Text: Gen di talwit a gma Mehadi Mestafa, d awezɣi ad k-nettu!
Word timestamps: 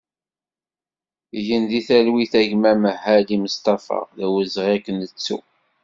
Gen 1.45 1.63
di 1.69 1.81
talwit 1.87 2.33
a 2.39 2.41
gma 2.49 2.71
Mehadi 2.83 3.37
Mestafa, 3.43 3.99
d 4.17 4.19
awezɣi 4.25 4.69
ad 4.75 4.81
k-nettu! 4.85 5.37